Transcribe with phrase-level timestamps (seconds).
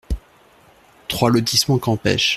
[1.07, 2.29] trois lotissement Campêche